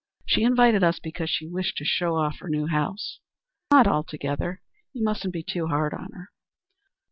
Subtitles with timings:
[0.25, 3.19] "She invited us because she wished to show off her new house."
[3.69, 4.59] "Not altogether.
[4.93, 6.29] You musn't be too hard on her."